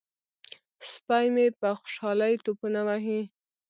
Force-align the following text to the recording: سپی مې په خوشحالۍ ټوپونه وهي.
سپی 0.91 1.25
مې 1.33 1.45
په 1.59 1.69
خوشحالۍ 1.79 2.33
ټوپونه 2.43 2.79
وهي. 2.87 3.21